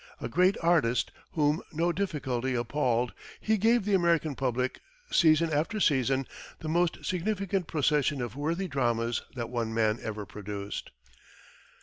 [0.19, 4.79] A great artist, whom no difficulty appalled, he gave the American public,
[5.11, 6.25] season after season,
[6.57, 10.89] the most significant procession of worthy dramas that one man ever produced.